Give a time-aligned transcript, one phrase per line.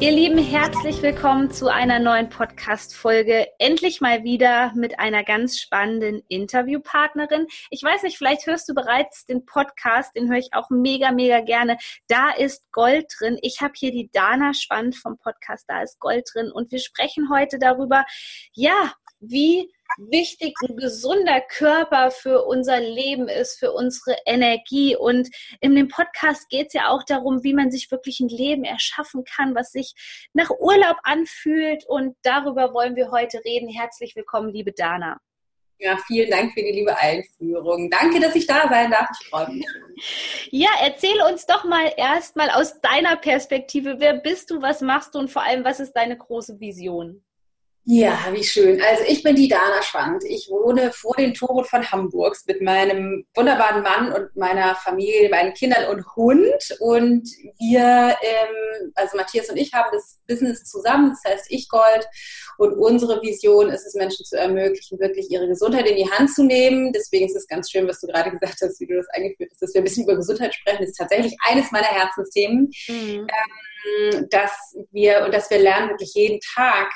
[0.00, 3.48] Ihr Lieben, herzlich willkommen zu einer neuen Podcast-Folge.
[3.58, 7.46] Endlich mal wieder mit einer ganz spannenden Interviewpartnerin.
[7.68, 11.42] Ich weiß nicht, vielleicht hörst du bereits den Podcast, den höre ich auch mega, mega
[11.42, 11.76] gerne.
[12.08, 13.36] Da ist Gold drin.
[13.42, 16.50] Ich habe hier die Dana Spannend vom Podcast, da ist Gold drin.
[16.50, 18.06] Und wir sprechen heute darüber,
[18.54, 24.96] ja, wie wichtig ein gesunder Körper für unser Leben ist, für unsere Energie.
[24.96, 25.28] Und
[25.60, 29.24] in dem Podcast geht es ja auch darum, wie man sich wirklich ein Leben erschaffen
[29.24, 29.94] kann, was sich
[30.32, 31.84] nach Urlaub anfühlt.
[31.86, 33.68] Und darüber wollen wir heute reden.
[33.68, 35.20] Herzlich willkommen, liebe Dana.
[35.78, 37.88] Ja, vielen Dank für die liebe Einführung.
[37.88, 39.08] Danke, dass ich da sein darf.
[39.18, 39.66] Ich freue mich.
[40.50, 45.18] Ja, erzähle uns doch mal erstmal aus deiner Perspektive, wer bist du, was machst du
[45.18, 47.24] und vor allem, was ist deine große Vision?
[47.84, 48.80] Ja, wie schön.
[48.82, 50.22] Also ich bin die Dana Schwand.
[50.24, 55.54] Ich wohne vor den Toren von Hamburgs mit meinem wunderbaren Mann und meiner Familie, meinen
[55.54, 56.76] Kindern und Hund.
[56.78, 57.26] Und
[57.58, 62.06] wir, ähm, also Matthias und ich haben das Business zusammen, das heißt Ich Gold.
[62.58, 66.44] Und unsere Vision ist es, Menschen zu ermöglichen, wirklich ihre Gesundheit in die Hand zu
[66.44, 66.92] nehmen.
[66.92, 69.62] Deswegen ist es ganz schön, was du gerade gesagt hast, wie du das eingeführt hast,
[69.62, 70.80] dass wir ein bisschen über Gesundheit sprechen.
[70.80, 72.70] Das ist tatsächlich eines meiner Herzensthemen.
[72.88, 73.26] Mhm.
[73.26, 74.52] Ähm, dass
[74.90, 76.90] wir und dass wir lernen, wirklich jeden Tag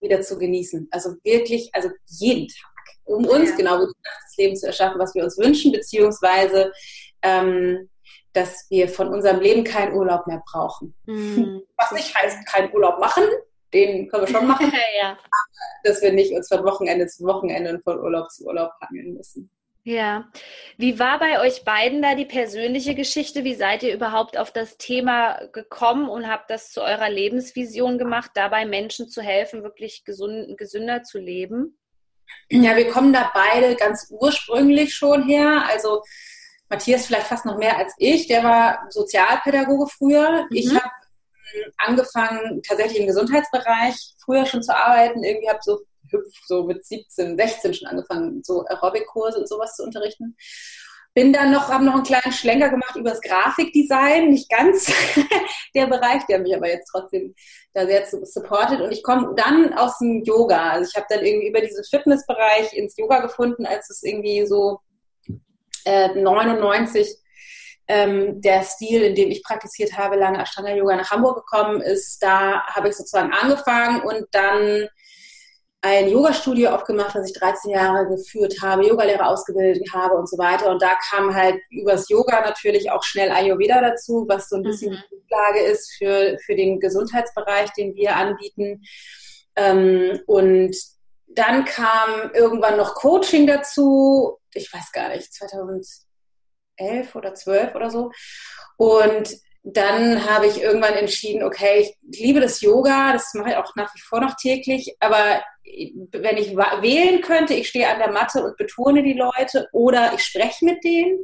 [0.00, 0.88] wieder zu genießen.
[0.90, 2.70] Also wirklich, also jeden Tag.
[3.04, 3.56] Um uns ja.
[3.56, 6.72] genau das Leben zu erschaffen, was wir uns wünschen, beziehungsweise
[7.22, 7.88] ähm,
[8.32, 10.94] dass wir von unserem Leben keinen Urlaub mehr brauchen.
[11.06, 11.62] Mhm.
[11.76, 13.24] Was nicht heißt, keinen Urlaub machen,
[13.72, 15.18] den können wir schon machen, ja.
[15.84, 19.50] dass wir nicht uns von Wochenende zu Wochenende und von Urlaub zu Urlaub hangeln müssen.
[19.90, 20.30] Ja.
[20.76, 23.42] Wie war bei euch beiden da die persönliche Geschichte?
[23.42, 28.30] Wie seid ihr überhaupt auf das Thema gekommen und habt das zu eurer Lebensvision gemacht,
[28.34, 31.76] dabei Menschen zu helfen, wirklich gesund, gesünder zu leben?
[32.50, 35.64] Ja, wir kommen da beide ganz ursprünglich schon her.
[35.68, 36.04] Also
[36.68, 38.28] Matthias vielleicht fast noch mehr als ich.
[38.28, 40.42] Der war Sozialpädagoge früher.
[40.50, 40.56] Mhm.
[40.56, 40.92] Ich habe
[41.52, 45.24] hm, angefangen, tatsächlich im Gesundheitsbereich früher schon zu arbeiten.
[45.24, 45.80] Irgendwie habe so
[46.12, 50.36] hüpf, so mit 17, 16 schon angefangen, so Aerobic-Kurse und sowas zu unterrichten.
[51.12, 54.92] Bin dann noch, habe noch einen kleinen Schlenker gemacht über das Grafikdesign, nicht ganz
[55.74, 57.34] der Bereich, der mich aber jetzt trotzdem
[57.74, 58.80] da sehr supportet.
[58.80, 60.70] Und ich komme dann aus dem Yoga.
[60.70, 64.78] Also ich habe dann irgendwie über diesen Fitnessbereich ins Yoga gefunden, als es irgendwie so
[65.84, 67.08] äh, 99
[67.88, 72.22] ähm, der Stil, in dem ich praktiziert habe, lange Ashtanga Yoga nach Hamburg gekommen ist.
[72.22, 74.86] Da habe ich sozusagen angefangen und dann
[75.82, 80.70] ein Yoga-Studio aufgemacht, das ich 13 Jahre geführt habe, Yogalehrer ausgebildet habe und so weiter.
[80.70, 84.92] Und da kam halt übers Yoga natürlich auch schnell Ayurveda dazu, was so ein bisschen
[84.92, 84.96] mhm.
[84.96, 88.82] die Grundlage ist für, für den Gesundheitsbereich, den wir anbieten.
[89.56, 90.76] Ähm, und
[91.28, 96.04] dann kam irgendwann noch Coaching dazu, ich weiß gar nicht, 2011
[97.14, 98.10] oder 12 oder so.
[98.76, 103.74] Und dann habe ich irgendwann entschieden, okay, ich liebe das Yoga, das mache ich auch
[103.76, 108.42] nach wie vor noch täglich, aber wenn ich wählen könnte, ich stehe an der Matte
[108.42, 111.22] und betone die Leute oder ich spreche mit denen,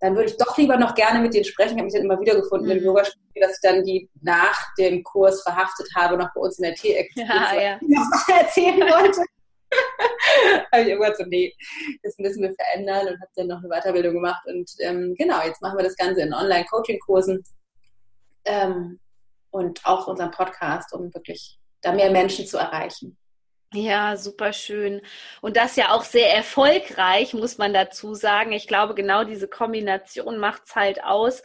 [0.00, 1.72] dann würde ich doch lieber noch gerne mit denen sprechen.
[1.72, 2.72] Ich habe mich dann immer wieder gefunden mhm.
[2.72, 6.64] im yoga dass ich dann die nach dem Kurs verhaftet habe, noch bei uns in
[6.64, 7.80] der T-Ecke ja, ja.
[8.40, 9.22] erzählen wollte.
[10.72, 11.54] habe ich irgendwann so, nee,
[12.02, 14.42] das müssen wir verändern und habe dann noch eine Weiterbildung gemacht.
[14.46, 17.42] Und ähm, genau, jetzt machen wir das Ganze in Online-Coaching-Kursen
[18.44, 19.00] ähm,
[19.50, 23.18] und auch unseren Podcast, um wirklich da mehr Menschen zu erreichen.
[23.74, 25.00] Ja, super schön.
[25.40, 28.52] Und das ja auch sehr erfolgreich, muss man dazu sagen.
[28.52, 31.42] Ich glaube, genau diese Kombination macht es halt aus.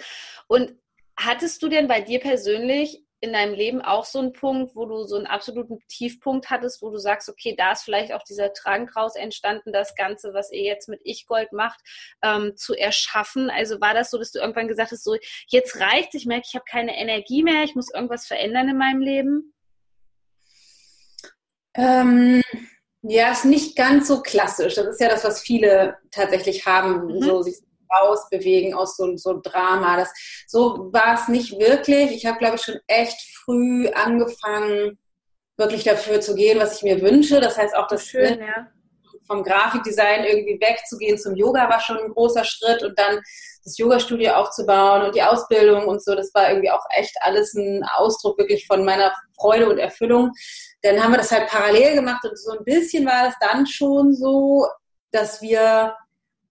[0.47, 0.77] Und
[1.17, 5.03] hattest du denn bei dir persönlich in deinem Leben auch so einen Punkt, wo du
[5.05, 8.87] so einen absoluten Tiefpunkt hattest, wo du sagst, okay, da ist vielleicht auch dieser Drang
[8.89, 11.79] raus entstanden, das Ganze, was ihr jetzt mit Ich-Gold macht,
[12.21, 13.49] ähm, zu erschaffen?
[13.49, 15.15] Also war das so, dass du irgendwann gesagt hast, so,
[15.47, 19.01] jetzt reicht ich merke, ich habe keine Energie mehr, ich muss irgendwas verändern in meinem
[19.01, 19.53] Leben?
[21.73, 22.41] Ähm,
[23.01, 24.75] ja, ist nicht ganz so klassisch.
[24.75, 27.21] Das ist ja das, was viele tatsächlich haben, mhm.
[27.21, 27.57] so sich
[27.91, 29.97] rausbewegen aus so, so einem Drama.
[29.97, 30.11] Das,
[30.47, 32.11] so war es nicht wirklich.
[32.11, 34.97] Ich habe, glaube ich, schon echt früh angefangen,
[35.57, 37.39] wirklich dafür zu gehen, was ich mir wünsche.
[37.39, 38.67] Das heißt auch, das Schön, ja.
[39.25, 43.19] vom Grafikdesign irgendwie wegzugehen zum Yoga war schon ein großer Schritt und dann
[43.63, 46.15] das Yoga-Studio aufzubauen und die Ausbildung und so.
[46.15, 50.31] Das war irgendwie auch echt alles ein Ausdruck wirklich von meiner Freude und Erfüllung
[50.81, 54.13] dann haben wir das halt parallel gemacht und so ein bisschen war es dann schon
[54.13, 54.67] so,
[55.11, 55.95] dass wir,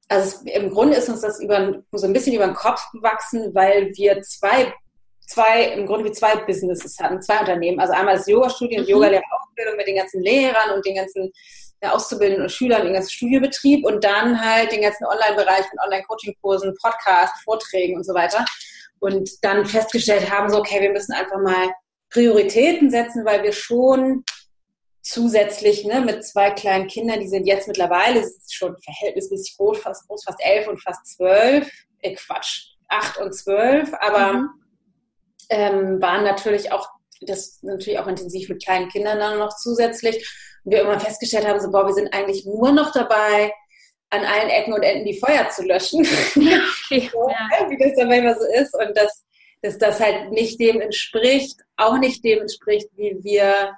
[0.09, 3.55] also es, im Grunde ist uns das über, so ein bisschen über den Kopf gewachsen,
[3.55, 4.73] weil wir zwei,
[5.27, 7.81] zwei, im Grunde wie zwei Businesses hatten, zwei Unternehmen.
[7.81, 8.91] Also einmal das Yoga-Studio und mhm.
[8.91, 11.33] Yoga-Lehrerausbildung mit den ganzen Lehrern und den ganzen
[11.83, 16.75] der Auszubildenden und Schülern, den ganzen Studiobetrieb und dann halt den ganzen Online-Bereich mit Online-Coaching-Kursen,
[16.81, 18.45] Podcast, Vorträgen und so weiter.
[18.99, 21.69] Und dann festgestellt haben, so, okay, wir müssen einfach mal
[22.11, 24.25] Prioritäten setzen, weil wir schon
[25.07, 30.25] zusätzlich ne, mit zwei kleinen Kindern, die sind jetzt mittlerweile schon verhältnismäßig groß, fast, groß,
[30.25, 31.71] fast elf und fast zwölf,
[32.01, 34.49] äh Quatsch, acht und zwölf, aber mhm.
[35.51, 36.89] ähm, waren natürlich auch,
[37.21, 40.17] das natürlich auch intensiv mit kleinen Kindern dann noch zusätzlich.
[40.65, 43.53] Und wir irgendwann festgestellt haben, so, boah, wir sind eigentlich nur noch dabei,
[44.11, 46.07] an allen Ecken und Enden die Feuer zu löschen.
[46.89, 47.11] Ja.
[47.69, 48.73] Wie das dann manchmal so ist.
[48.75, 49.25] Und dass,
[49.63, 53.73] dass das halt nicht dem entspricht, auch nicht dem entspricht, wie wir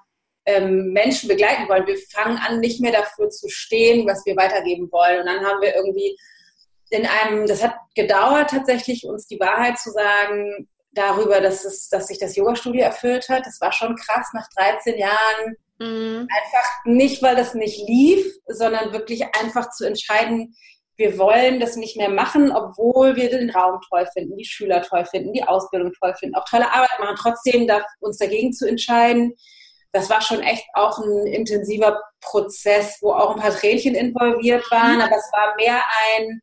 [0.49, 1.87] ähm, Menschen begleiten wollen.
[1.87, 5.21] Wir fangen an, nicht mehr dafür zu stehen, was wir weitergeben wollen.
[5.21, 6.17] Und dann haben wir irgendwie
[6.91, 12.07] in einem, das hat gedauert tatsächlich, uns die Wahrheit zu sagen darüber, dass, es, dass
[12.07, 13.45] sich das Yoga-Studio erfüllt hat.
[13.45, 15.57] Das war schon krass nach 13 Jahren.
[15.79, 16.27] Mhm.
[16.35, 20.57] Einfach nicht, weil das nicht lief, sondern wirklich einfach zu entscheiden,
[20.97, 25.05] wir wollen das nicht mehr machen, obwohl wir den Raum toll finden, die Schüler toll
[25.05, 27.71] finden, die Ausbildung toll finden, auch tolle Arbeit machen, trotzdem
[28.01, 29.35] uns dagegen zu entscheiden,
[29.93, 34.97] das war schon echt auch ein intensiver Prozess, wo auch ein paar Tränchen involviert waren,
[34.97, 35.03] mhm.
[35.03, 35.83] aber es war mehr
[36.17, 36.41] ein,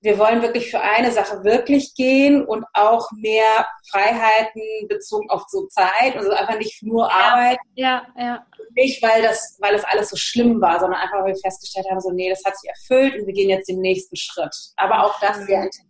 [0.00, 5.66] wir wollen wirklich für eine Sache wirklich gehen und auch mehr Freiheiten bezogen auf so
[5.66, 7.58] Zeit, also einfach nicht nur Arbeit.
[7.74, 8.46] Ja, ja.
[8.76, 12.00] Nicht, weil das, weil das alles so schlimm war, sondern einfach, weil wir festgestellt haben,
[12.00, 14.54] so, nee, das hat sich erfüllt und wir gehen jetzt den nächsten Schritt.
[14.76, 15.86] Aber auch das sehr intensiv.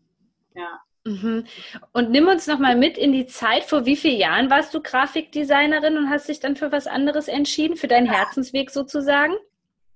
[0.55, 0.81] Ja.
[1.07, 1.47] Mhm.
[1.93, 3.65] Und nimm uns nochmal mit in die Zeit.
[3.65, 7.77] Vor wie vielen Jahren warst du Grafikdesignerin und hast dich dann für was anderes entschieden,
[7.77, 9.35] für deinen Herzensweg sozusagen?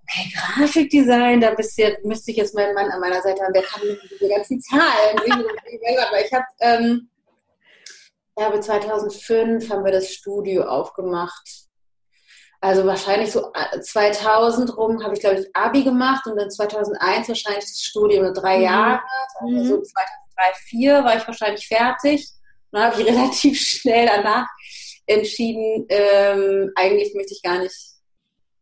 [0.07, 3.63] Hey, Grafikdesign, da bist jetzt, müsste ich jetzt meinen Mann an meiner Seite haben, der
[3.63, 5.19] kann diese ganzen Zahlen.
[5.19, 7.09] Aber ich habe, ähm,
[8.39, 11.69] ja, 2005 haben wir das Studio aufgemacht.
[12.63, 17.29] Also wahrscheinlich so 2000 äh, rum habe ich, glaube ich, Abi gemacht und dann 2001
[17.29, 18.65] wahrscheinlich das Studium, drei mhm.
[18.65, 19.01] Jahre.
[19.41, 22.29] Also so 2000 drei, vier war ich wahrscheinlich fertig.
[22.73, 24.47] dann habe ich relativ schnell danach
[25.07, 27.77] entschieden, ähm, eigentlich möchte ich gar nicht,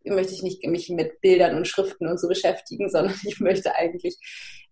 [0.05, 4.17] möchte ich nicht mich mit Bildern und Schriften und so beschäftigen, sondern ich möchte eigentlich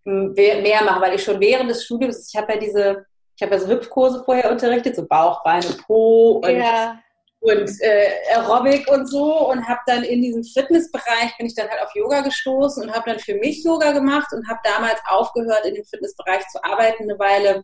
[0.05, 3.07] mehr machen, weil ich schon während des Studiums, ich habe ja diese,
[3.37, 7.01] ich habe ja so Hüpfkurse vorher unterrichtet, so Bauch, Beine, Po und ja
[7.47, 11.81] und äh, Aerobic und so und habe dann in diesem Fitnessbereich bin ich dann halt
[11.81, 15.75] auf Yoga gestoßen und habe dann für mich Yoga gemacht und habe damals aufgehört in
[15.77, 17.63] dem Fitnessbereich zu arbeiten eine Weile,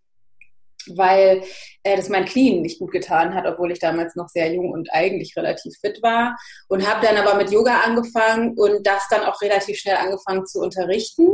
[0.94, 1.42] weil
[1.82, 4.88] äh, das mein Clean nicht gut getan hat, obwohl ich damals noch sehr jung und
[4.92, 6.36] eigentlich relativ fit war.
[6.68, 10.60] Und habe dann aber mit Yoga angefangen und das dann auch relativ schnell angefangen zu
[10.60, 11.26] unterrichten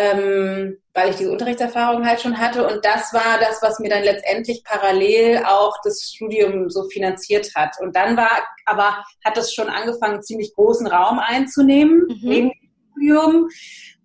[0.00, 2.66] ähm, weil ich diese Unterrichtserfahrung halt schon hatte.
[2.66, 7.76] Und das war das, was mir dann letztendlich parallel auch das Studium so finanziert hat.
[7.80, 8.30] Und dann war,
[8.64, 12.18] aber hat es schon angefangen, ziemlich großen Raum einzunehmen mhm.
[12.22, 13.48] neben dem Studium.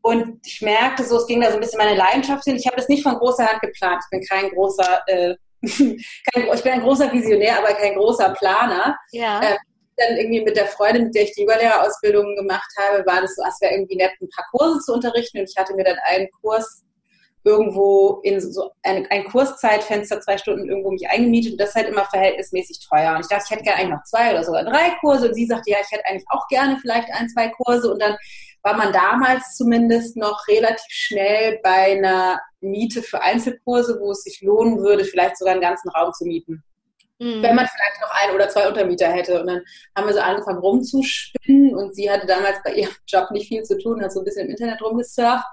[0.02, 2.58] Und ich merkte so, es ging da so ein bisschen meine Leidenschaft hin.
[2.58, 4.04] Ich habe das nicht von großer Hand geplant.
[4.04, 8.98] Ich bin kein großer, äh, kein, ich bin ein großer Visionär, aber kein großer Planer.
[9.12, 9.42] Ja.
[9.42, 9.58] Äh,
[9.98, 13.44] dann irgendwie mit der Freundin, mit der ich die Überlehrerausbildung gemacht habe, war das so,
[13.48, 15.40] es wäre irgendwie nett, ein paar Kurse zu unterrichten.
[15.40, 16.84] Und ich hatte mir dann einen Kurs
[17.46, 22.06] irgendwo in so ein, ein Kurszeitfenster, zwei Stunden irgendwo mich eingemietet und das halt immer
[22.06, 23.14] verhältnismäßig teuer.
[23.16, 25.28] Und ich dachte, ich hätte gerne eigentlich noch zwei oder sogar drei Kurse.
[25.28, 27.92] Und sie sagte, ja, ich hätte eigentlich auch gerne vielleicht ein, zwei Kurse.
[27.92, 28.18] Und dann
[28.64, 34.42] war man damals zumindest noch relativ schnell bei einer Miete für Einzelkurse, wo es sich
[34.42, 36.64] lohnen würde, vielleicht sogar einen ganzen Raum zu mieten.
[37.20, 37.42] Mhm.
[37.42, 39.40] Wenn man vielleicht noch ein oder zwei Untermieter hätte.
[39.40, 39.62] Und dann
[39.96, 43.78] haben wir so angefangen rumzuspinnen und sie hatte damals bei ihrem Job nicht viel zu
[43.78, 45.46] tun, hat so ein bisschen im Internet rumgesurft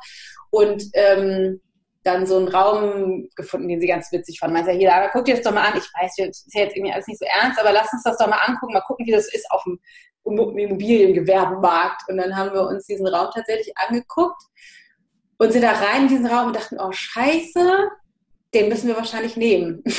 [0.50, 1.61] und ähm,
[2.04, 4.52] dann so einen Raum gefunden, den sie ganz witzig fand.
[4.52, 5.78] Meinte ja, hier, aber guck dir das doch mal an.
[5.78, 8.19] Ich weiß, das ist ja jetzt irgendwie alles nicht so ernst, aber lass uns das
[8.19, 9.78] doch mal angucken, mal gucken, wie das ist auf dem
[10.25, 12.09] Immobiliengewerbemarkt.
[12.09, 14.42] Und dann haben wir uns diesen Raum tatsächlich angeguckt
[15.38, 17.88] und sind da rein in diesen Raum und dachten, oh scheiße,
[18.54, 19.82] den müssen wir wahrscheinlich nehmen.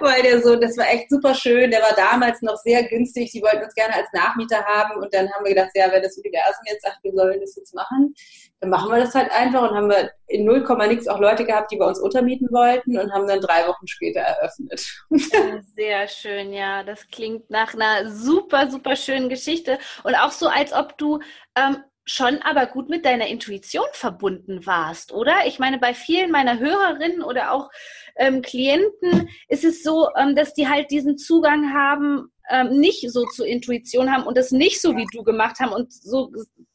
[0.00, 1.70] Weil der so, das war echt super schön.
[1.70, 3.32] Der war damals noch sehr günstig.
[3.32, 5.00] Die wollten uns gerne als Nachmieter haben.
[5.00, 7.74] Und dann haben wir gedacht, ja, wenn das Universum jetzt sagt, wir sollen das jetzt
[7.74, 8.14] machen,
[8.60, 9.62] dann machen wir das halt einfach.
[9.62, 13.12] Und haben wir in 0, nix auch Leute gehabt, die bei uns untermieten wollten und
[13.12, 14.84] haben dann drei Wochen später eröffnet.
[15.76, 16.82] Sehr schön, ja.
[16.84, 19.78] Das klingt nach einer super, super schönen Geschichte.
[20.04, 21.20] Und auch so, als ob du
[21.56, 25.46] ähm, schon aber gut mit deiner Intuition verbunden warst, oder?
[25.46, 27.70] Ich meine, bei vielen meiner Hörerinnen oder auch
[28.16, 33.24] ähm, Klienten ist es so, ähm, dass die halt diesen Zugang haben, ähm, nicht so
[33.26, 36.30] zur Intuition haben und das nicht so wie du gemacht haben und so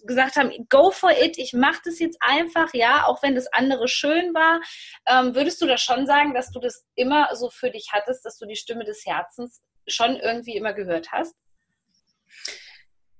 [0.06, 3.88] gesagt haben, go for it, ich mache das jetzt einfach, ja, auch wenn das andere
[3.88, 4.62] schön war.
[5.06, 8.40] Ähm, würdest du da schon sagen, dass du das immer so für dich hattest, dass
[8.40, 11.36] du die Stimme des Herzens schon irgendwie immer gehört hast?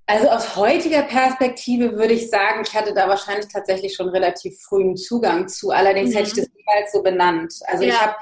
[0.10, 4.98] Also aus heutiger Perspektive würde ich sagen, ich hatte da wahrscheinlich tatsächlich schon relativ frühen
[4.98, 5.70] Zugang zu.
[5.70, 6.14] Allerdings mhm.
[6.16, 7.54] hätte ich das niemals so benannt.
[7.68, 7.90] Also ja.
[7.90, 8.16] ich habe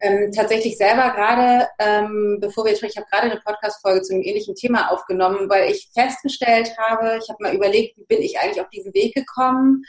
[0.00, 4.22] ähm, tatsächlich selber gerade, ähm, bevor wir sprechen, ich habe gerade eine Podcast-Folge zu einem
[4.22, 8.62] ähnlichen Thema aufgenommen, weil ich festgestellt habe, ich habe mal überlegt, wie bin ich eigentlich
[8.62, 9.84] auf diesen Weg gekommen?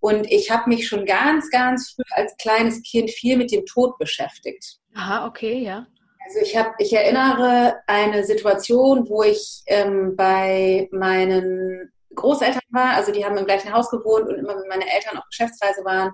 [0.00, 3.98] Und ich habe mich schon ganz, ganz früh als kleines Kind viel mit dem Tod
[3.98, 4.78] beschäftigt.
[4.96, 5.86] Aha, okay, ja.
[6.28, 13.12] Also ich habe, ich erinnere eine Situation, wo ich ähm, bei meinen Großeltern war, also
[13.12, 16.12] die haben im gleichen Haus gewohnt und immer wenn meine Eltern auf Geschäftsreise waren,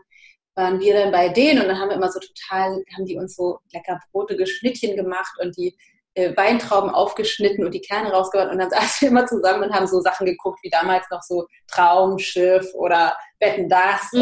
[0.54, 3.34] waren wir dann bei denen und dann haben wir immer so total, haben die uns
[3.34, 5.76] so lecker Brote geschnittchen gemacht und die
[6.14, 9.88] äh, Weintrauben aufgeschnitten und die Kerne rausgebracht und dann saßen wir immer zusammen und haben
[9.88, 14.12] so Sachen geguckt, wie damals noch so Traumschiff oder Betten das.
[14.12, 14.20] Mhm.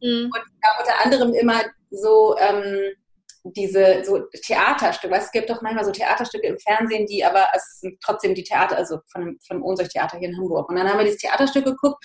[0.00, 0.32] mhm.
[0.34, 1.60] und ja, unter anderem immer
[1.92, 2.92] so ähm,
[3.44, 7.80] diese so Theaterstücke, weißt, es gibt doch manchmal so Theaterstücke im Fernsehen, die aber es
[7.80, 10.68] sind trotzdem die Theater, also von, von dem Ohnsorg-Theater hier in Hamburg.
[10.68, 12.04] Und dann haben wir dieses Theaterstück geguckt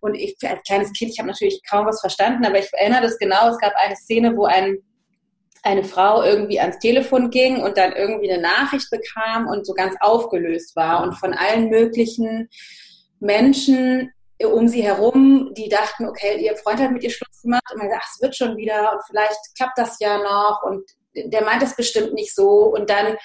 [0.00, 3.18] und ich als kleines Kind, ich habe natürlich kaum was verstanden, aber ich erinnere das
[3.18, 4.78] genau, es gab eine Szene, wo ein,
[5.62, 9.94] eine Frau irgendwie ans Telefon ging und dann irgendwie eine Nachricht bekam und so ganz
[10.00, 12.48] aufgelöst war und von allen möglichen
[13.18, 14.12] Menschen
[14.48, 17.90] um sie herum, die dachten, okay, ihr Freund hat mit ihr Schluss gemacht und man
[17.90, 20.82] sagt, ach, es wird schon wieder und vielleicht klappt das ja noch und
[21.14, 23.16] der meint es bestimmt nicht so und dann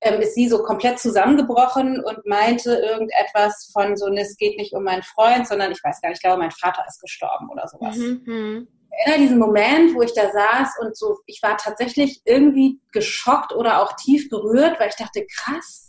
[0.00, 4.84] ähm, ist sie so komplett zusammengebrochen und meinte irgendetwas von so, es geht nicht um
[4.84, 7.96] meinen Freund, sondern ich weiß gar nicht, ich glaube, mein Vater ist gestorben oder sowas.
[7.96, 8.22] Mhm.
[8.24, 8.68] mhm.
[8.96, 13.52] Ich erinnere diesen Moment, wo ich da saß und so, ich war tatsächlich irgendwie geschockt
[13.52, 15.83] oder auch tief berührt, weil ich dachte, krass,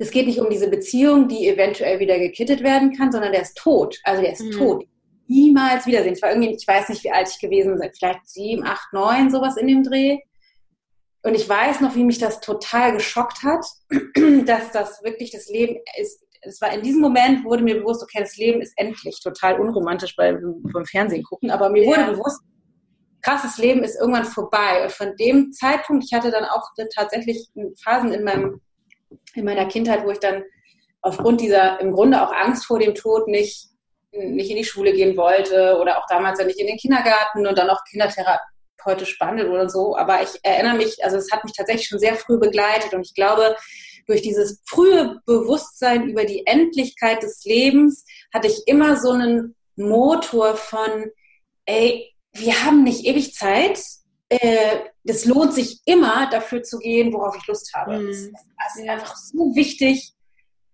[0.00, 3.54] es geht nicht um diese Beziehung, die eventuell wieder gekittet werden kann, sondern der ist
[3.56, 3.98] tot.
[4.02, 4.52] Also der ist mhm.
[4.52, 4.84] tot.
[5.26, 6.14] Niemals wiedersehen.
[6.14, 9.30] Ich war irgendwie, ich weiß nicht, wie alt ich gewesen bin, vielleicht sieben, acht, neun,
[9.30, 10.18] sowas in dem Dreh.
[11.22, 13.62] Und ich weiß noch, wie mich das total geschockt hat,
[14.46, 16.24] dass das wirklich das Leben ist.
[16.40, 20.16] Es war in diesem Moment, wurde mir bewusst, okay, das Leben ist endlich total unromantisch
[20.16, 22.10] beim, beim Fernsehen gucken, aber mir wurde ja.
[22.12, 22.40] bewusst,
[23.20, 24.82] krasses Leben ist irgendwann vorbei.
[24.82, 27.50] Und von dem Zeitpunkt, ich hatte dann auch tatsächlich
[27.84, 28.62] Phasen in meinem
[29.34, 30.44] in meiner Kindheit, wo ich dann
[31.02, 33.68] aufgrund dieser im Grunde auch Angst vor dem Tod nicht,
[34.12, 37.58] nicht in die Schule gehen wollte oder auch damals ja nicht in den Kindergarten und
[37.58, 39.96] dann auch kindertherapeutisch behandelt oder so.
[39.96, 43.14] Aber ich erinnere mich, also es hat mich tatsächlich schon sehr früh begleitet und ich
[43.14, 43.56] glaube,
[44.06, 50.56] durch dieses frühe Bewusstsein über die Endlichkeit des Lebens hatte ich immer so einen Motor
[50.56, 51.10] von,
[51.64, 53.80] ey, wir haben nicht ewig Zeit,
[54.30, 57.98] äh, das lohnt sich immer, dafür zu gehen, worauf ich Lust habe.
[57.98, 58.08] Mhm.
[58.08, 60.12] Es ist einfach so wichtig,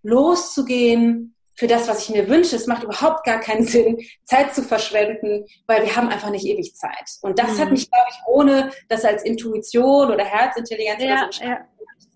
[0.03, 2.55] loszugehen für das, was ich mir wünsche.
[2.55, 6.75] Es macht überhaupt gar keinen Sinn, Zeit zu verschwenden, weil wir haben einfach nicht ewig
[6.75, 7.11] Zeit.
[7.23, 7.61] Und das mhm.
[7.61, 11.59] hat mich, glaube ich, ohne das als Intuition oder Herzintelligenz ja, oder so ja.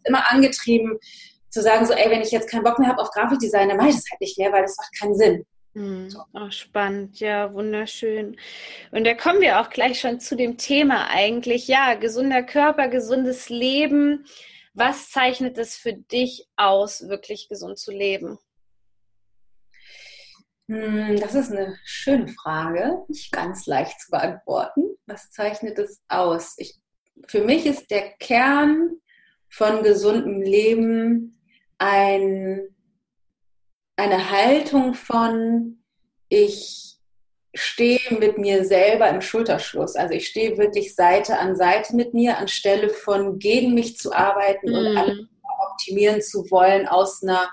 [0.05, 0.99] immer angetrieben,
[1.49, 3.89] zu sagen, so, ey, wenn ich jetzt keinen Bock mehr habe auf Grafikdesign, dann mache
[3.89, 5.45] ich das halt nicht mehr, weil das macht keinen Sinn.
[5.75, 6.09] Mhm.
[6.35, 8.37] Oh, spannend, ja, wunderschön.
[8.91, 11.69] Und da kommen wir auch gleich schon zu dem Thema eigentlich.
[11.69, 14.27] Ja, gesunder Körper, gesundes Leben.
[14.75, 18.39] Was zeichnet es für dich aus, wirklich gesund zu leben?
[20.69, 24.97] Hm, das ist eine schöne Frage, nicht ganz leicht zu beantworten.
[25.07, 26.55] Was zeichnet es aus?
[26.59, 26.79] Ich,
[27.27, 28.97] für mich ist der Kern
[29.49, 31.41] von gesundem Leben
[31.79, 32.69] ein
[34.01, 35.83] eine Haltung von,
[36.31, 36.97] ich
[37.55, 39.95] stehe mit mir selber im Schulterschluss.
[39.95, 44.71] Also ich stehe wirklich Seite an Seite mit mir, anstelle von gegen mich zu arbeiten
[44.71, 44.75] mm.
[44.75, 44.97] und mhm.
[44.97, 45.19] alles
[45.73, 47.51] optimieren zu wollen aus einer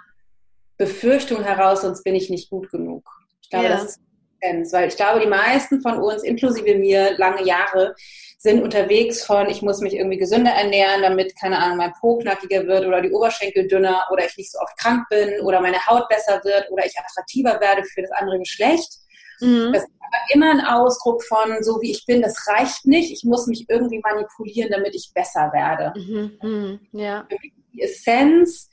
[0.78, 3.04] Befürchtung heraus, sonst bin ich nicht gut genug.
[3.42, 3.72] Ich glaube, ja.
[3.72, 4.00] das ist
[4.42, 7.96] weil ich glaube, die meisten von uns, inklusive mir, lange Jahre,
[8.40, 12.68] sind unterwegs von, ich muss mich irgendwie gesünder ernähren, damit, keine Ahnung, mein Po knackiger
[12.68, 16.08] wird oder die Oberschenkel dünner oder ich nicht so oft krank bin oder meine Haut
[16.08, 19.00] besser wird oder ich attraktiver werde für das andere Geschlecht.
[19.40, 19.72] Mhm.
[19.74, 23.24] Das ist aber immer ein Ausdruck von, so wie ich bin, das reicht nicht, ich
[23.24, 26.00] muss mich irgendwie manipulieren, damit ich besser werde.
[26.00, 26.38] Mhm.
[26.42, 26.80] Mhm.
[26.92, 27.28] Ja.
[27.74, 28.70] Die Essenz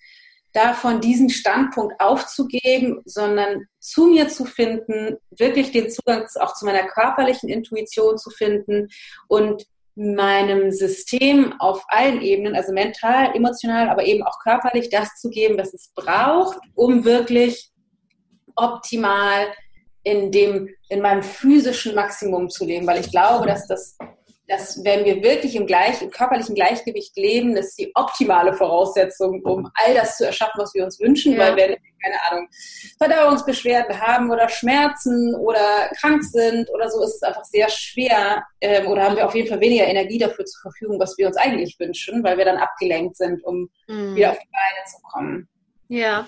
[0.54, 6.87] davon, diesen Standpunkt aufzugeben, sondern zu mir zu finden, wirklich den Zugang auch zu meiner
[6.87, 8.88] körperlichen Intuition zu finden
[9.28, 15.28] und meinem System auf allen Ebenen, also mental, emotional, aber eben auch körperlich, das zu
[15.28, 17.70] geben, was es braucht, um wirklich
[18.56, 19.49] optimal
[20.04, 23.96] in dem, in meinem physischen Maximum zu leben, weil ich glaube, dass das
[24.47, 29.43] dass wenn wir wirklich im, gleich, im körperlichen Gleichgewicht leben, das ist die optimale Voraussetzung,
[29.43, 31.39] um all das zu erschaffen, was wir uns wünschen, ja.
[31.39, 32.49] weil wenn keine Ahnung,
[32.99, 38.87] Verdauungsbeschwerden haben oder Schmerzen oder krank sind oder so, ist es einfach sehr schwer ähm,
[38.89, 41.79] oder haben wir auf jeden Fall weniger Energie dafür zur Verfügung, was wir uns eigentlich
[41.79, 44.15] wünschen, weil wir dann abgelenkt sind, um mhm.
[44.15, 45.49] wieder auf die Beine zu kommen.
[45.88, 46.26] Ja,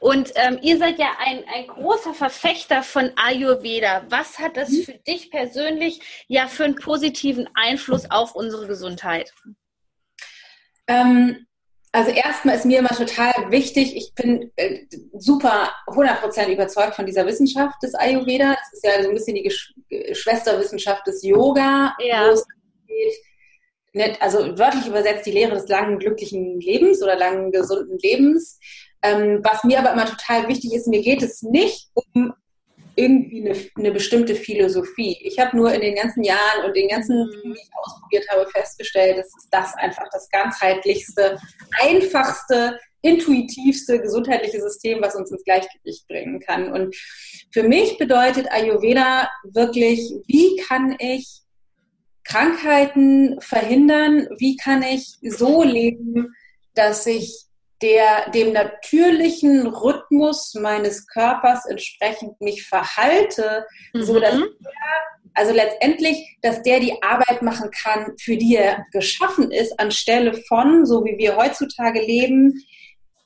[0.00, 4.04] und ähm, ihr seid ja ein, ein großer Verfechter von Ayurveda.
[4.08, 4.82] Was hat das mhm.
[4.84, 9.32] für dich persönlich ja für einen positiven Einfluss auf unsere Gesundheit?
[10.86, 11.46] Ähm,
[11.92, 14.80] also erstmal ist mir immer total wichtig, ich bin äh,
[15.12, 18.54] super 100% überzeugt von dieser Wissenschaft des Ayurveda.
[18.54, 19.74] Das ist ja so ein bisschen die Gesch
[20.12, 22.26] Schwesterwissenschaft des Yoga, ja.
[22.26, 22.44] wo es
[23.94, 28.58] geht, also wörtlich übersetzt die Lehre des langen, glücklichen Lebens oder langen, gesunden Lebens.
[29.04, 32.32] Ähm, was mir aber immer total wichtig ist, mir geht es nicht um
[32.96, 35.18] irgendwie eine, eine bestimmte Philosophie.
[35.22, 38.48] Ich habe nur in den ganzen Jahren und den ganzen Dingen, die ich ausprobiert habe,
[38.50, 41.38] festgestellt, dass das einfach das ganzheitlichste,
[41.82, 46.72] einfachste, intuitivste gesundheitliche System, was uns ins Gleichgewicht bringen kann.
[46.72, 46.96] Und
[47.52, 51.42] für mich bedeutet Ayurveda wirklich, wie kann ich
[52.24, 54.28] Krankheiten verhindern?
[54.38, 56.34] Wie kann ich so leben,
[56.74, 57.44] dass ich
[57.84, 64.02] der dem natürlichen Rhythmus meines Körpers entsprechend mich verhalte, mhm.
[64.02, 64.48] so dass der,
[65.34, 70.86] also letztendlich, dass der die Arbeit machen kann, für die er geschaffen ist, anstelle von,
[70.86, 72.54] so wie wir heutzutage leben,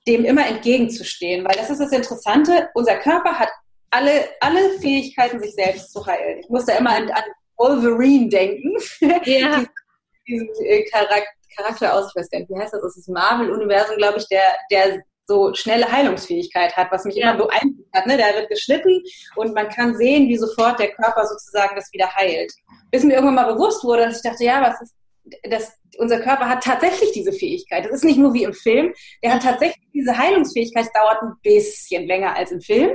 [0.08, 1.44] dem immer entgegenzustehen.
[1.44, 3.50] Weil das ist das Interessante, unser Körper hat
[3.90, 6.40] alle, alle Fähigkeiten, sich selbst zu heilen.
[6.40, 7.24] Ich muss da immer an, an
[7.56, 8.74] Wolverine denken.
[9.00, 9.18] Ja.
[9.24, 9.68] diesen,
[10.26, 13.14] diesen äh, Charakter Charakter aus, ich weiß gar nicht, wie heißt das, das ist das
[13.14, 17.30] Marvel-Universum, glaube ich, der, der so schnelle Heilungsfähigkeit hat, was mich ja.
[17.30, 18.06] immer beeindruckt hat.
[18.06, 18.16] Ne?
[18.16, 19.02] Der wird geschnitten
[19.36, 22.50] und man kann sehen, wie sofort der Körper sozusagen das wieder heilt.
[22.90, 24.94] Bis mir irgendwann mal bewusst wurde, dass ich dachte, ja, was ist,
[25.48, 27.84] das, unser Körper hat tatsächlich diese Fähigkeit.
[27.84, 28.92] Das ist nicht nur wie im Film.
[29.22, 30.86] Der hat tatsächlich diese Heilungsfähigkeit.
[30.86, 32.90] Es dauert ein bisschen länger als im Film,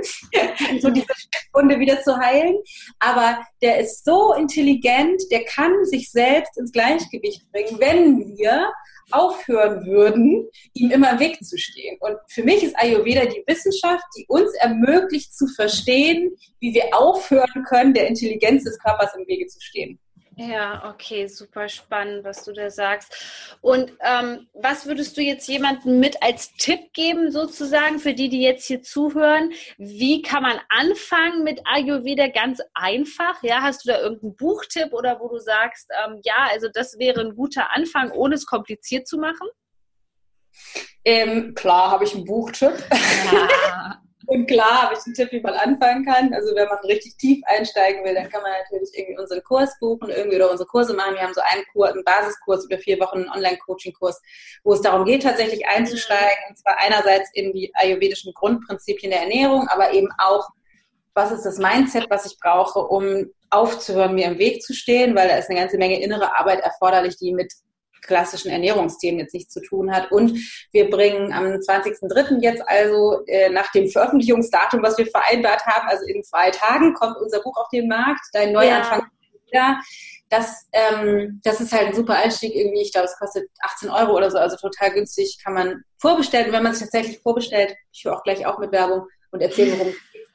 [0.80, 1.06] so diese
[1.52, 2.56] Wunde wieder zu heilen.
[2.98, 8.70] Aber der ist so intelligent, der kann sich selbst ins Gleichgewicht bringen, wenn wir
[9.10, 11.96] aufhören würden, ihm immer im Weg zu stehen.
[12.00, 17.64] Und für mich ist Ayurveda die Wissenschaft, die uns ermöglicht zu verstehen, wie wir aufhören
[17.68, 19.98] können, der Intelligenz des Körpers im Wege zu stehen.
[20.36, 23.56] Ja, okay, super spannend, was du da sagst.
[23.60, 28.42] Und ähm, was würdest du jetzt jemandem mit als Tipp geben, sozusagen, für die, die
[28.42, 29.52] jetzt hier zuhören?
[29.78, 33.42] Wie kann man anfangen mit Ayurveda ganz einfach?
[33.42, 37.20] Ja, hast du da irgendeinen Buchtipp oder wo du sagst, ähm, ja, also das wäre
[37.20, 39.46] ein guter Anfang, ohne es kompliziert zu machen?
[41.04, 42.74] Ähm, klar habe ich einen Buchtipp.
[43.32, 44.00] Ja.
[44.26, 46.32] Und klar habe ich einen Tipp, wie man anfangen kann.
[46.32, 50.10] Also wenn man richtig tief einsteigen will, dann kann man natürlich irgendwie unseren Kurs buchen,
[50.10, 51.14] irgendwie oder unsere Kurse machen.
[51.14, 54.20] Wir haben so einen Kurs, einen Basiskurs über vier Wochen, einen Online-Coaching-Kurs,
[54.62, 56.44] wo es darum geht, tatsächlich einzusteigen.
[56.48, 60.48] Und zwar einerseits in die ayurvedischen Grundprinzipien der Ernährung, aber eben auch,
[61.14, 65.28] was ist das Mindset, was ich brauche, um aufzuhören, mir im Weg zu stehen, weil
[65.28, 67.52] da ist eine ganze Menge innere Arbeit erforderlich, die mit
[68.06, 70.12] klassischen Ernährungsthemen jetzt nichts zu tun hat.
[70.12, 70.38] Und
[70.72, 72.40] wir bringen am 20.03.
[72.40, 77.16] jetzt also äh, nach dem Veröffentlichungsdatum, was wir vereinbart haben, also in zwei Tagen, kommt
[77.18, 79.06] unser Buch auf den Markt, Dein Neuanfang.
[79.52, 79.78] Ja.
[80.30, 82.82] Das, ähm, das ist halt ein super Einstieg irgendwie.
[82.82, 86.46] Ich glaube, es kostet 18 Euro oder so, also total günstig, kann man vorbestellen.
[86.46, 89.78] Und wenn man sich tatsächlich vorbestellt, ich höre auch gleich auch mit Werbung und erzähle,
[89.78, 89.94] worum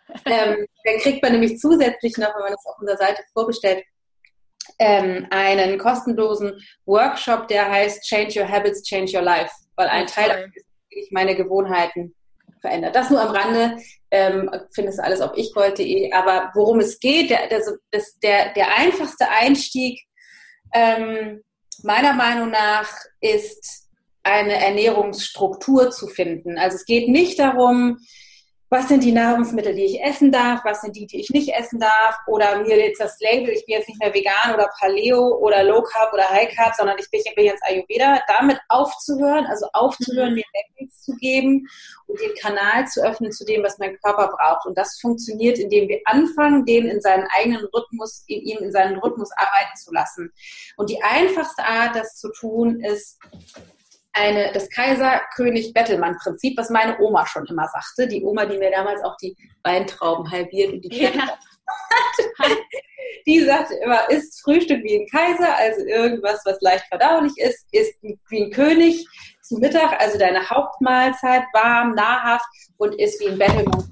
[0.26, 3.84] ähm, dann kriegt man nämlich zusätzlich noch, wenn man das auf unserer Seite vorbestellt,
[4.78, 6.54] ähm, einen kostenlosen
[6.86, 10.52] Workshop, der heißt Change Your Habits, Change Your Life, weil ein Teil davon
[10.90, 12.16] ist meine Gewohnheiten
[12.62, 12.96] verändert.
[12.96, 13.78] Das nur am Rande,
[14.12, 17.62] ähm, findest du alles auf ichgold.de, aber worum es geht, der, der,
[18.24, 20.02] der, der einfachste Einstieg
[20.74, 21.42] ähm,
[21.84, 22.90] meiner Meinung nach
[23.22, 23.88] ist
[24.24, 26.58] eine Ernährungsstruktur zu finden.
[26.58, 27.98] Also es geht nicht darum,
[28.72, 31.80] was sind die Nahrungsmittel, die ich essen darf, was sind die, die ich nicht essen
[31.80, 35.64] darf, oder mir jetzt das Label, ich bin jetzt nicht mehr vegan oder Paleo oder
[35.64, 40.36] Low Carb oder High Carb, sondern ich bin jetzt Ayurveda, damit aufzuhören, also aufzuhören, mhm.
[40.36, 41.68] mir Labels zu geben
[42.06, 44.68] und den Kanal zu öffnen zu dem, was mein Körper braucht.
[44.68, 49.00] Und das funktioniert, indem wir anfangen, den in seinen eigenen Rhythmus, in ihm in seinen
[49.00, 50.32] Rhythmus arbeiten zu lassen.
[50.78, 53.18] Und die einfachste Art, das zu tun, ist,
[54.14, 58.08] eine, das Kaiser-König-Bettelmann-Prinzip, was meine Oma schon immer sagte.
[58.08, 61.38] Die Oma, die mir damals auch die Weintrauben halbiert und die Kette ja.
[63.26, 68.02] die sagte immer, isst Frühstück wie ein Kaiser, also irgendwas, was leicht verdaulich ist, isst
[68.02, 69.06] wie ein König
[69.42, 72.46] zu Mittag, also deine Hauptmahlzeit, warm, nahrhaft
[72.78, 73.88] und isst wie ein Bettelmann,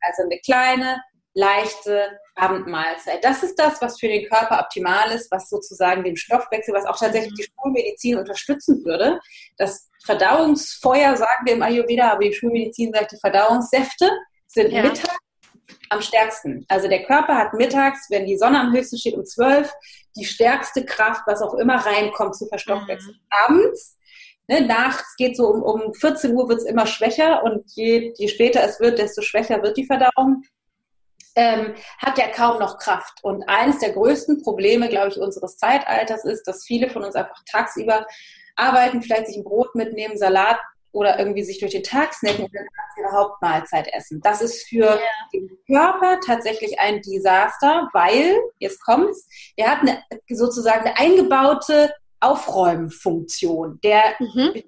[0.00, 1.00] also eine kleine,
[1.34, 3.22] leichte Abendmahlzeit.
[3.22, 6.98] Das ist das, was für den Körper optimal ist, was sozusagen den Stoffwechsel, was auch
[6.98, 9.20] tatsächlich die Schulmedizin unterstützen würde.
[9.56, 14.10] Das Verdauungsfeuer, sagen wir im Ayurveda, aber die Schulmedizin sagt, die Verdauungssäfte
[14.46, 14.82] sind ja.
[14.82, 15.16] mittags
[15.90, 16.64] am stärksten.
[16.68, 19.72] Also der Körper hat mittags, wenn die Sonne am höchsten steht, um 12,
[20.16, 23.16] die stärkste Kraft, was auch immer reinkommt zu verstoffwechseln.
[23.16, 23.44] Mhm.
[23.46, 23.96] Abends
[24.50, 28.26] Ne, nachts geht so um, um 14 Uhr wird es immer schwächer und je, je
[28.26, 30.42] später es wird, desto schwächer wird die Verdauung.
[31.36, 33.22] Ähm, hat ja kaum noch Kraft.
[33.22, 37.42] Und eines der größten Probleme, glaube ich, unseres Zeitalters ist, dass viele von uns einfach
[37.50, 38.06] tagsüber
[38.56, 40.58] arbeiten, vielleicht sich ein Brot mitnehmen, Salat
[40.92, 42.66] oder irgendwie sich durch den Tag snacken und dann
[42.98, 44.20] ihre Hauptmahlzeit essen.
[44.22, 44.98] Das ist für ja.
[45.32, 53.80] den Körper tatsächlich ein Desaster, weil, jetzt kommt's, der hat eine, sozusagen eine eingebaute Aufräumfunktion.
[53.82, 54.52] Der, mhm.
[54.54, 54.62] der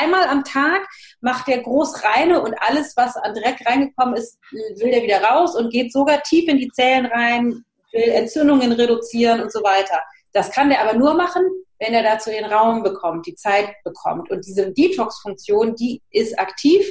[0.00, 0.86] einmal am Tag
[1.20, 5.54] macht der groß reine und alles, was an Dreck reingekommen ist, will der wieder raus
[5.54, 10.00] und geht sogar tief in die Zellen rein, will Entzündungen reduzieren und so weiter.
[10.32, 11.42] Das kann der aber nur machen,
[11.78, 14.30] wenn er dazu den Raum bekommt, die Zeit bekommt.
[14.30, 16.86] Und diese Detox-Funktion, die ist aktiv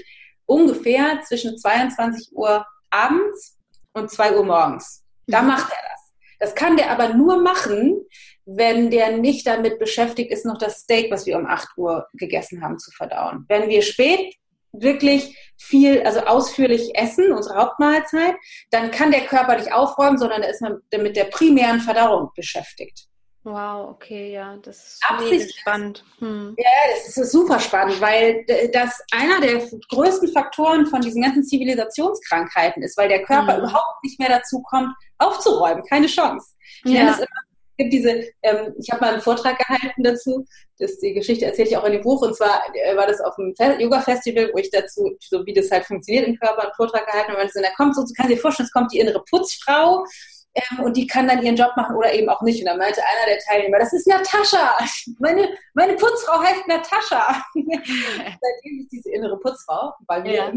[0.45, 3.58] ungefähr zwischen 22 Uhr abends
[3.93, 5.03] und 2 Uhr morgens.
[5.27, 5.47] Da mhm.
[5.49, 5.94] macht er das.
[6.45, 8.05] Das kann der aber nur machen,
[8.45, 12.62] wenn der nicht damit beschäftigt ist, noch das Steak, was wir um 8 Uhr gegessen
[12.62, 13.45] haben, zu verdauen.
[13.47, 14.36] Wenn wir spät
[14.71, 18.36] wirklich viel, also ausführlich essen, unsere Hauptmahlzeit,
[18.69, 23.08] dann kann der Körper nicht aufräumen, sondern da ist mit der primären Verdauung beschäftigt.
[23.45, 26.03] Wow, okay, ja, das ist Absicht spannend.
[26.17, 26.55] Hm.
[26.58, 32.81] Ja, das ist super spannend, weil das einer der größten Faktoren von diesen ganzen Zivilisationskrankheiten
[32.81, 33.60] ist, weil der Körper hm.
[33.60, 35.84] überhaupt nicht mehr dazu kommt, aufzuräumen.
[35.88, 36.55] Keine Chance.
[36.84, 37.03] Ich ja.
[37.03, 37.27] nenne es immer
[37.77, 40.45] gibt diese, ähm, ich habe mal einen Vortrag gehalten dazu,
[40.79, 43.38] das, die Geschichte erzähle ich auch in dem Buch, und zwar äh, war das auf
[43.38, 47.31] einem Yoga-Festival, wo ich dazu, so wie das halt funktioniert im Körper, einen Vortrag gehalten
[47.31, 50.05] habe, und dann kommt so, du kannst dir vorstellen, es kommt die innere Putzfrau,
[50.55, 52.61] ähm, und die kann dann ihren Job machen oder eben auch nicht.
[52.61, 54.77] Und dann meinte einer der Teilnehmer, das ist Natascha.
[55.19, 57.43] Meine, meine Putzfrau heißt Natascha.
[57.53, 60.51] Seitdem ist diese innere Putzfrau bei mir ja.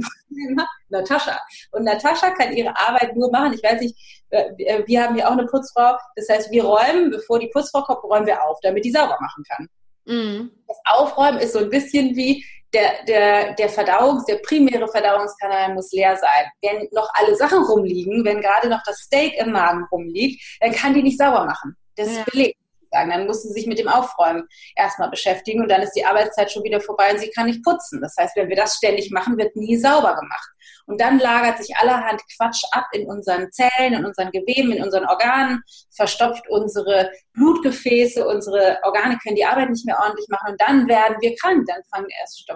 [0.88, 1.40] Natascha.
[1.72, 3.54] Und Natascha kann ihre Arbeit nur machen.
[3.54, 3.96] Ich weiß nicht,
[4.30, 5.96] äh, wir haben hier auch eine Putzfrau.
[6.14, 9.44] Das heißt, wir räumen, bevor die Putzfrau kommt, räumen wir auf, damit die sauber machen
[9.48, 9.68] kann.
[10.04, 10.50] Mhm.
[10.66, 15.92] Das Aufräumen ist so ein bisschen wie, der, der, der Verdauungs-, der primäre Verdauungskanal muss
[15.92, 16.46] leer sein.
[16.62, 20.94] Wenn noch alle Sachen rumliegen, wenn gerade noch das Steak im Magen rumliegt, dann kann
[20.94, 21.76] die nicht sauber machen.
[21.96, 22.20] Das ja.
[22.20, 22.58] ist belegt
[22.90, 23.10] sagen.
[23.10, 26.64] Dann muss sie sich mit dem Aufräumen erstmal beschäftigen und dann ist die Arbeitszeit schon
[26.64, 28.00] wieder vorbei und sie kann nicht putzen.
[28.00, 30.48] Das heißt, wenn wir das ständig machen, wird nie sauber gemacht.
[30.86, 35.04] Und dann lagert sich allerhand Quatsch ab in unseren Zellen, in unseren Geweben, in unseren
[35.04, 35.62] Organen,
[35.94, 41.16] verstopft unsere Blutgefäße, unsere Organe können die Arbeit nicht mehr ordentlich machen und dann werden
[41.20, 41.66] wir krank.
[41.66, 41.82] Dann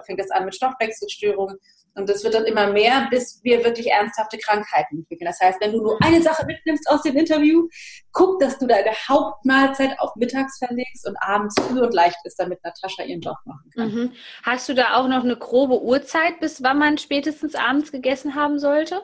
[0.03, 1.57] fängt das an mit Stoffwechselstörungen,
[1.95, 5.27] und das wird dann immer mehr, bis wir wirklich ernsthafte Krankheiten entwickeln.
[5.27, 7.67] Das heißt, wenn du nur eine Sache mitnimmst aus dem Interview,
[8.11, 12.63] guck, dass du deine Hauptmahlzeit auf mittags verlegst und abends früh und leicht ist, damit
[12.63, 13.91] Natascha ihren Job machen kann.
[13.91, 14.11] Mhm.
[14.43, 18.57] Hast du da auch noch eine grobe Uhrzeit, bis wann man spätestens abends gegessen haben
[18.57, 19.03] sollte?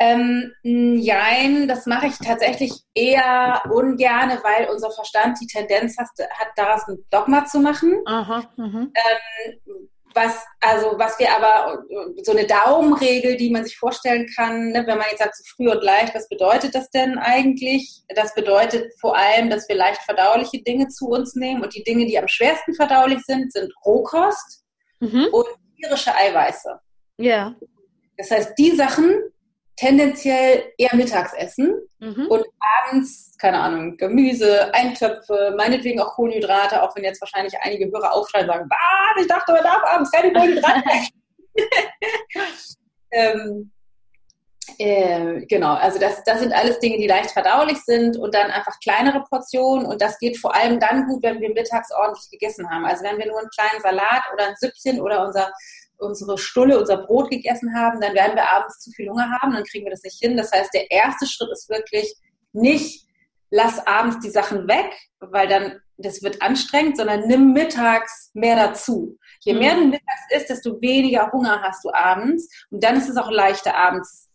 [0.00, 6.48] Ähm, nein, das mache ich tatsächlich eher ungerne, weil unser Verstand die Tendenz hat, hat
[6.56, 8.02] daraus ein Dogma zu machen.
[8.04, 8.92] Aha, mhm.
[8.92, 11.82] ähm, was, also, was wir aber,
[12.22, 15.70] so eine Daumenregel, die man sich vorstellen kann, ne, wenn man jetzt sagt, so früh
[15.70, 18.02] und leicht, was bedeutet das denn eigentlich?
[18.14, 22.06] Das bedeutet vor allem, dass wir leicht verdauliche Dinge zu uns nehmen und die Dinge,
[22.06, 24.64] die am schwersten verdaulich sind, sind Rohkost
[25.00, 25.28] mhm.
[25.32, 25.46] und
[25.76, 26.80] tierische Eiweiße.
[27.18, 27.54] Ja.
[28.16, 29.14] Das heißt, die Sachen,
[29.76, 32.26] tendenziell eher Mittagsessen mhm.
[32.28, 32.44] und
[32.86, 38.48] abends, keine Ahnung, Gemüse, Eintöpfe, meinetwegen auch Kohlenhydrate, auch wenn jetzt wahrscheinlich einige Hörer aufschreien
[38.48, 40.82] und sagen, was, ich dachte, man darf abends keine Kohlenhydrate
[43.10, 43.70] ähm,
[44.78, 48.78] äh, genau, also das, das sind alles Dinge, die leicht verdaulich sind und dann einfach
[48.80, 52.84] kleinere Portionen und das geht vor allem dann gut, wenn wir mittags ordentlich gegessen haben.
[52.84, 55.52] Also wenn wir nur einen kleinen Salat oder ein Süppchen oder unser
[55.98, 59.64] unsere Stulle, unser Brot gegessen haben, dann werden wir abends zu viel Hunger haben, dann
[59.64, 60.36] kriegen wir das nicht hin.
[60.36, 62.14] Das heißt, der erste Schritt ist wirklich
[62.52, 63.06] nicht,
[63.50, 69.16] lass abends die Sachen weg, weil dann das wird anstrengend, sondern nimm mittags mehr dazu.
[69.40, 69.80] Je mehr mhm.
[69.80, 73.76] du mittags isst, desto weniger Hunger hast du abends und dann ist es auch leichter,
[73.76, 74.30] abends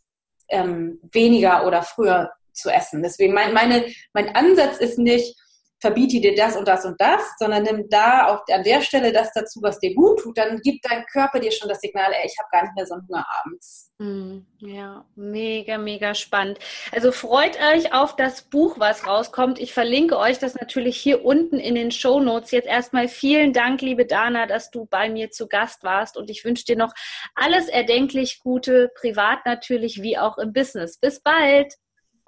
[0.50, 3.04] ähm, weniger oder früher zu essen.
[3.04, 5.38] Deswegen mein, meine, mein Ansatz ist nicht,
[5.80, 9.32] verbiete dir das und das und das, sondern nimm da auf, an der Stelle das
[9.34, 12.36] dazu, was dir gut tut, dann gibt dein Körper dir schon das Signal, ey, ich
[12.40, 13.92] habe gar nicht mehr so einen Hunger abends.
[14.02, 16.60] Hm, ja, mega, mega spannend.
[16.92, 19.60] Also freut euch auf das Buch, was rauskommt.
[19.60, 22.52] Ich verlinke euch das natürlich hier unten in den Show Notes.
[22.52, 26.46] Jetzt erstmal vielen Dank, liebe Dana, dass du bei mir zu Gast warst und ich
[26.46, 26.94] wünsche dir noch
[27.36, 30.98] alles erdenklich Gute, privat natürlich wie auch im Business.
[30.98, 31.74] Bis bald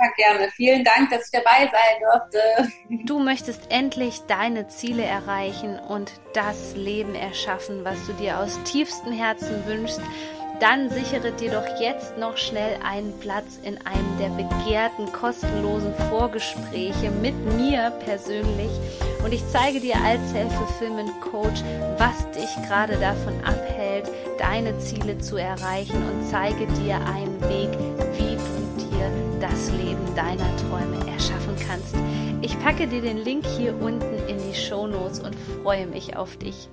[0.02, 0.52] super gerne.
[0.52, 2.72] Vielen Dank, dass ich dabei sein durfte.
[3.06, 9.14] Du möchtest endlich deine Ziele erreichen und das Leben erschaffen, was du dir aus tiefstem
[9.14, 10.02] Herzen wünschst
[10.62, 17.10] dann sichere dir doch jetzt noch schnell einen Platz in einem der begehrten kostenlosen Vorgespräche
[17.10, 18.70] mit mir persönlich
[19.24, 21.64] und ich zeige dir als Self-Fulfillment-Coach,
[21.98, 27.72] was dich gerade davon abhält, deine Ziele zu erreichen und zeige dir einen Weg,
[28.18, 28.31] wie
[29.42, 31.96] das Leben deiner Träume erschaffen kannst.
[32.42, 36.38] Ich packe dir den Link hier unten in die Show Notes und freue mich auf
[36.38, 36.70] dich.